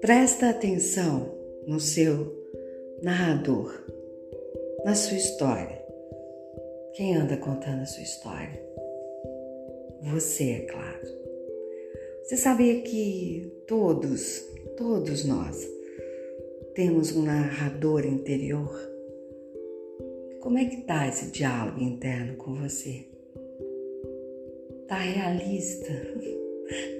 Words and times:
Presta 0.00 0.50
atenção 0.50 1.34
no 1.66 1.80
seu 1.80 2.30
narrador, 3.02 3.72
na 4.84 4.94
sua 4.94 5.16
história. 5.16 5.82
Quem 6.92 7.16
anda 7.16 7.36
contando 7.36 7.82
a 7.82 7.86
sua 7.86 8.02
história? 8.02 8.62
Você, 10.02 10.50
é 10.50 10.60
claro. 10.60 11.06
Você 12.22 12.36
sabia 12.36 12.82
que 12.82 13.50
todos, 13.66 14.44
todos 14.76 15.24
nós, 15.24 15.66
temos 16.74 17.16
um 17.16 17.22
narrador 17.22 18.04
interior? 18.04 18.78
Como 20.40 20.58
é 20.58 20.66
que 20.66 20.82
tá 20.82 21.08
esse 21.08 21.30
diálogo 21.30 21.80
interno 21.80 22.36
com 22.36 22.54
você? 22.54 23.13
Tá 24.88 24.96
realista? 24.96 25.92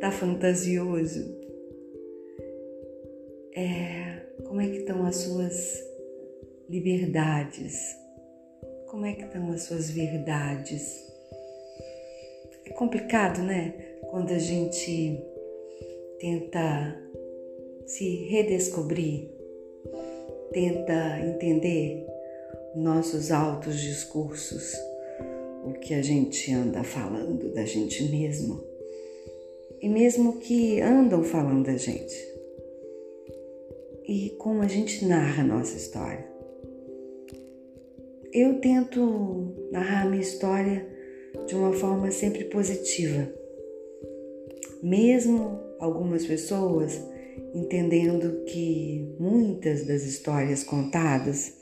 Tá 0.00 0.10
fantasioso? 0.10 1.36
É, 3.54 4.22
como 4.44 4.60
é 4.60 4.68
que 4.68 4.78
estão 4.78 5.04
as 5.04 5.16
suas 5.16 5.82
liberdades? 6.68 7.96
Como 8.86 9.04
é 9.04 9.14
que 9.14 9.24
estão 9.24 9.50
as 9.50 9.62
suas 9.62 9.90
verdades? 9.90 11.06
É 12.64 12.70
complicado, 12.70 13.42
né? 13.42 13.72
Quando 14.10 14.32
a 14.32 14.38
gente 14.38 15.20
tenta 16.18 16.98
se 17.86 18.26
redescobrir, 18.28 19.28
tenta 20.52 21.20
entender 21.20 22.06
nossos 22.74 23.30
altos 23.30 23.80
discursos, 23.80 24.74
o 25.62 25.72
que 25.74 25.94
a 25.94 26.02
gente 26.02 26.52
anda 26.52 26.82
falando 26.82 27.52
da 27.52 27.64
gente 27.64 28.04
mesmo 28.04 28.62
e 29.80 29.88
mesmo 29.88 30.38
que 30.38 30.80
andam 30.80 31.22
falando 31.22 31.66
da 31.66 31.76
gente 31.76 32.32
e 34.06 34.30
como 34.38 34.62
a 34.62 34.68
gente 34.68 35.04
narra 35.04 35.42
a 35.42 35.46
nossa 35.46 35.76
história. 35.76 36.26
Eu 38.32 38.60
tento 38.60 39.54
narrar 39.70 40.02
a 40.02 40.08
minha 40.08 40.22
história 40.22 40.86
de 41.46 41.54
uma 41.54 41.72
forma 41.72 42.10
sempre 42.10 42.44
positiva, 42.44 43.32
mesmo 44.82 45.60
algumas 45.78 46.26
pessoas 46.26 46.98
entendendo 47.54 48.44
que 48.44 49.14
muitas 49.18 49.86
das 49.86 50.02
histórias 50.02 50.64
contadas 50.64 51.54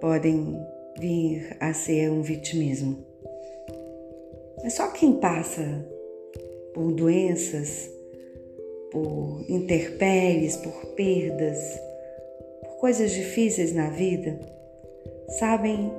podem 0.00 0.56
vir 0.98 1.56
a 1.60 1.72
ser 1.72 2.10
um 2.10 2.22
vitimismo. 2.22 3.07
É 4.62 4.70
só 4.70 4.88
quem 4.88 5.14
passa 5.14 5.86
por 6.74 6.92
doenças 6.92 7.90
por 8.90 9.44
intempéries, 9.48 10.56
por 10.56 10.72
perdas, 10.94 11.58
por 12.62 12.78
coisas 12.78 13.10
difíceis 13.12 13.72
na 13.72 13.90
vida, 13.90 14.38
sabem 15.38 15.92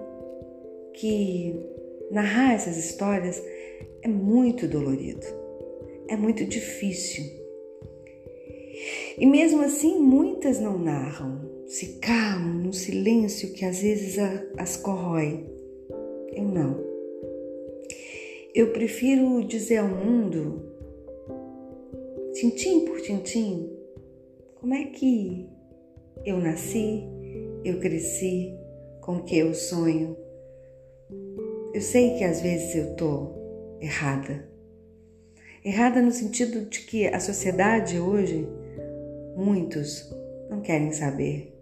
que 0.94 1.56
narrar 2.12 2.54
essas 2.54 2.78
histórias 2.78 3.42
é 4.02 4.08
muito 4.08 4.68
dolorido, 4.68 5.26
é 6.08 6.16
muito 6.16 6.46
difícil. 6.46 7.26
E 9.18 9.26
mesmo 9.26 9.62
assim, 9.62 10.00
muitas 10.00 10.60
não 10.60 10.80
narram, 10.80 11.42
se 11.68 12.00
calam 12.00 12.54
no 12.54 12.74
silêncio 12.74 13.54
que 13.54 13.66
às 13.66 13.82
vezes 13.82 14.18
as 14.58 14.78
corrói. 14.78 15.46
Eu 16.32 16.46
não. 16.46 16.89
Eu 18.55 18.73
prefiro 18.73 19.45
dizer 19.45 19.78
ao 19.78 19.88
mundo 19.88 20.66
tintim 22.33 22.83
por 22.83 23.00
tintim, 23.00 23.69
como 24.56 24.73
é 24.73 24.86
que 24.86 25.47
eu 26.25 26.40
nasci, 26.40 27.03
eu 27.63 27.79
cresci, 27.79 28.57
com 29.01 29.18
o 29.18 29.24
que 29.24 29.38
eu 29.38 29.53
sonho. 29.53 30.18
Eu 31.74 31.81
sei 31.81 32.18
que 32.18 32.24
às 32.24 32.41
vezes 32.41 32.75
eu 32.75 32.96
tô 32.96 33.35
errada. 33.79 34.50
Errada 35.63 36.01
no 36.01 36.12
sentido 36.12 36.66
de 36.66 36.81
que 36.81 37.06
a 37.06 37.19
sociedade 37.19 38.00
hoje, 38.00 38.47
muitos 39.35 40.12
não 40.50 40.62
querem 40.62 40.91
saber 40.91 41.56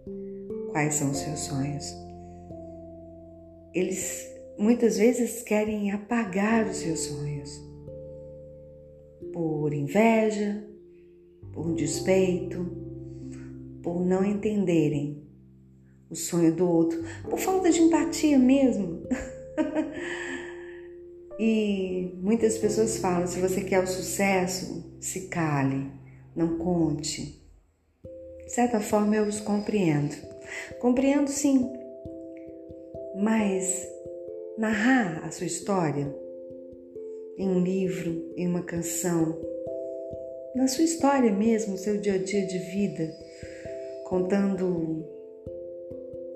quais 0.70 0.94
são 0.94 1.10
os 1.10 1.18
seus 1.18 1.40
sonhos. 1.40 1.94
Eles 3.74 4.37
muitas 4.58 4.98
vezes 4.98 5.42
querem 5.42 5.92
apagar 5.92 6.66
os 6.66 6.78
seus 6.78 7.00
sonhos 7.00 7.68
por 9.32 9.72
inveja, 9.72 10.64
por 11.52 11.72
despeito, 11.74 12.66
por 13.82 14.04
não 14.04 14.24
entenderem 14.24 15.22
o 16.10 16.16
sonho 16.16 16.54
do 16.54 16.68
outro, 16.68 17.02
por 17.28 17.38
falta 17.38 17.70
de 17.70 17.80
empatia 17.80 18.38
mesmo. 18.38 19.02
e 21.38 22.12
muitas 22.16 22.58
pessoas 22.58 22.98
falam: 22.98 23.26
se 23.26 23.40
você 23.40 23.60
quer 23.62 23.82
o 23.82 23.86
sucesso, 23.86 24.96
se 25.00 25.28
cale, 25.28 25.86
não 26.34 26.58
conte. 26.58 27.38
De 28.44 28.52
certa 28.52 28.80
forma 28.80 29.14
eu 29.14 29.24
os 29.24 29.40
compreendo. 29.40 30.16
Compreendo 30.80 31.28
sim, 31.28 31.70
mas 33.22 33.86
narrar 34.58 35.24
a 35.24 35.30
sua 35.30 35.46
história 35.46 36.12
em 37.38 37.48
um 37.48 37.62
livro, 37.62 38.34
em 38.36 38.48
uma 38.48 38.62
canção, 38.62 39.40
na 40.56 40.66
sua 40.66 40.82
história 40.82 41.32
mesmo, 41.32 41.78
seu 41.78 42.00
dia 42.00 42.14
a 42.14 42.18
dia 42.18 42.44
de 42.44 42.58
vida, 42.58 43.08
contando 44.06 45.06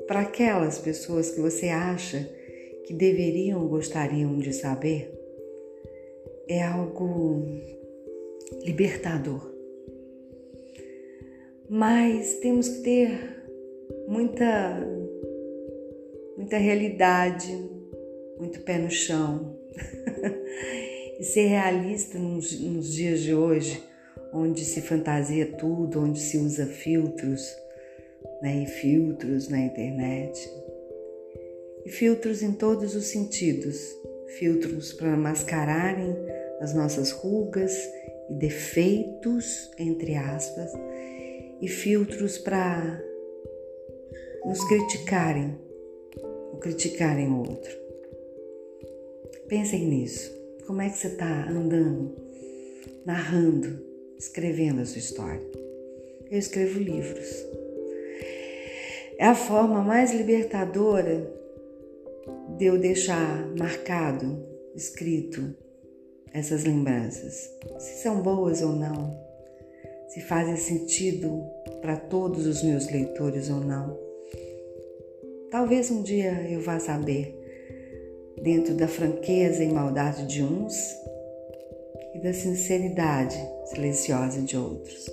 para 0.07 0.21
aquelas 0.21 0.79
pessoas 0.79 1.31
que 1.33 1.41
você 1.41 1.69
acha 1.69 2.31
que 2.85 2.95
deveriam 2.95 3.67
gostariam 3.67 4.39
de 4.39 4.53
saber, 4.53 5.13
é 6.49 6.63
algo 6.63 7.43
libertador. 8.65 9.51
Mas 11.69 12.37
temos 12.37 12.69
que 12.69 12.83
ter 12.83 13.43
muita 14.07 14.87
muita 16.37 16.57
realidade, 16.57 17.72
muito 18.43 18.61
pé 18.63 18.77
no 18.77 18.91
chão. 18.91 19.57
e 21.19 21.23
ser 21.23 21.47
realista 21.47 22.19
nos, 22.19 22.59
nos 22.61 22.93
dias 22.93 23.21
de 23.21 23.33
hoje, 23.33 23.81
onde 24.33 24.65
se 24.65 24.81
fantasia 24.81 25.47
tudo, 25.47 26.01
onde 26.01 26.19
se 26.19 26.37
usa 26.39 26.67
filtros, 26.67 27.49
né, 28.43 28.65
e 28.65 28.67
filtros 28.67 29.49
na 29.49 29.61
internet. 29.61 30.51
E 31.87 31.91
filtros 31.91 32.43
em 32.43 32.53
todos 32.53 32.97
os 32.97 33.07
sentidos, 33.07 33.79
filtros 34.39 34.93
para 34.93 35.17
mascararem 35.17 36.17
as 36.61 36.75
nossas 36.75 37.13
rugas 37.13 37.73
e 38.29 38.35
defeitos, 38.35 39.71
entre 39.79 40.17
aspas, 40.17 40.73
e 41.61 41.69
filtros 41.69 42.39
para 42.39 43.01
nos 44.45 44.67
criticarem, 44.67 45.57
ou 46.53 46.59
criticarem 46.59 47.29
o 47.29 47.39
outro. 47.39 47.82
Pensem 49.53 49.85
nisso. 49.85 50.35
Como 50.67 50.81
é 50.81 50.89
que 50.89 50.97
você 50.97 51.09
está 51.09 51.47
andando, 51.47 52.17
narrando, 53.05 53.85
escrevendo 54.19 54.81
a 54.81 54.87
sua 54.87 54.99
história? 54.99 55.47
Eu 56.31 56.39
escrevo 56.39 56.79
livros. 56.79 57.45
É 59.19 59.27
a 59.27 59.35
forma 59.35 59.83
mais 59.83 60.11
libertadora 60.15 61.31
de 62.57 62.65
eu 62.65 62.79
deixar 62.79 63.47
marcado, 63.59 64.43
escrito 64.75 65.55
essas 66.33 66.65
lembranças, 66.65 67.51
se 67.79 68.03
são 68.03 68.23
boas 68.23 68.63
ou 68.63 68.73
não, 68.73 69.15
se 70.09 70.23
fazem 70.23 70.57
sentido 70.57 71.45
para 71.83 71.97
todos 71.97 72.47
os 72.47 72.63
meus 72.63 72.91
leitores 72.91 73.51
ou 73.51 73.61
não. 73.61 74.01
Talvez 75.51 75.91
um 75.91 76.03
dia 76.03 76.49
eu 76.51 76.63
vá 76.63 76.79
saber 76.79 77.42
dentro 78.43 78.75
da 78.75 78.89
franqueza 78.89 79.63
e 79.63 79.73
maldade 79.73 80.27
de 80.27 80.43
uns 80.43 80.75
e 82.13 82.19
da 82.19 82.33
sinceridade 82.35 83.37
silenciosa 83.67 84.43
de 84.43 84.57
outros. 84.57 85.09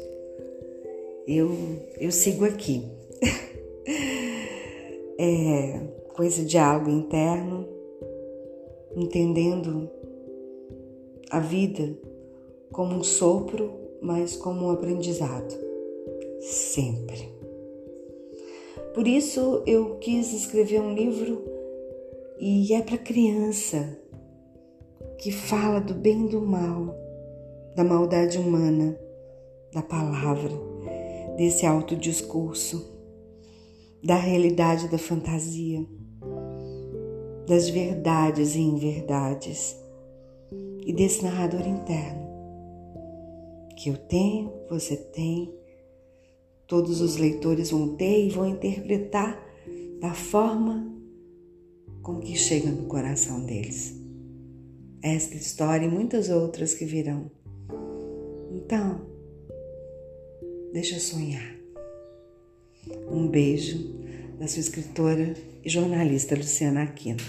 Eu, 1.28 1.56
eu 2.00 2.12
sigo 2.12 2.44
aqui. 2.44 2.84
é, 5.18 5.80
com 6.16 6.24
esse 6.24 6.44
diálogo 6.44 6.90
interno, 6.90 7.68
entendendo 8.96 9.90
a 11.30 11.40
vida 11.40 11.96
como 12.72 12.96
um 12.96 13.04
sopro, 13.04 13.72
mas 14.02 14.36
como 14.36 14.66
um 14.66 14.72
aprendizado. 14.72 15.56
Sempre. 16.42 17.30
Por 18.96 19.08
isso 19.08 19.62
eu 19.68 19.98
quis 19.98 20.34
escrever 20.34 20.82
um 20.82 20.96
livro 20.96 21.59
e 22.40 22.74
é 22.74 22.82
para 22.82 22.98
criança. 22.98 23.98
que 25.18 25.32
fala 25.32 25.82
do 25.82 25.94
bem 25.94 26.28
e 26.28 26.30
do 26.30 26.40
mal, 26.40 26.96
da 27.76 27.84
maldade 27.84 28.38
humana, 28.38 28.98
da 29.74 29.82
palavra, 29.82 30.54
desse 31.36 31.66
autodiscurso, 31.66 32.90
da 34.02 34.16
realidade 34.16 34.88
da 34.88 34.98
fantasia, 34.98 35.86
das 37.46 37.70
verdades 37.70 38.56
e 38.56 38.62
inverdades 38.62 39.78
e 40.86 40.94
desse 40.94 41.22
narrador 41.22 41.68
interno 41.68 42.30
que 43.80 43.90
eu 43.90 43.98
tenho, 43.98 44.52
você 44.70 44.98
tem, 44.98 45.54
todos 46.68 47.00
os 47.00 47.16
leitores 47.16 47.72
vão 47.72 47.96
ter 47.96 48.26
e 48.26 48.30
vão 48.30 48.46
interpretar 48.46 49.42
da 50.02 50.14
forma 50.14 50.99
com 52.10 52.20
que 52.22 52.36
chega 52.36 52.72
no 52.72 52.88
coração 52.88 53.46
deles. 53.46 53.94
Esta 55.00 55.36
história 55.36 55.86
e 55.86 55.90
muitas 55.90 56.30
outras 56.30 56.74
que 56.74 56.84
virão. 56.84 57.30
Então, 58.52 59.06
deixa 60.74 61.00
sonhar. 61.00 61.56
Um 63.12 63.28
beijo 63.28 63.78
da 64.40 64.48
sua 64.48 64.62
escritora 64.62 65.36
e 65.64 65.70
jornalista 65.70 66.36
Luciana 66.36 66.82
Aquino. 66.82 67.24